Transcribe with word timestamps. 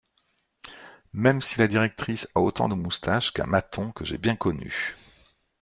même 1.13 1.43
si 1.43 1.59
la 1.59 1.67
directrice 1.67 2.27
a 2.33 2.39
autant 2.39 2.67
de 2.67 2.73
moustache 2.73 3.31
qu’un 3.33 3.45
maton 3.45 3.91
que 3.91 4.03
j’ai 4.03 4.17
bien 4.17 4.35
connu. 4.35 4.95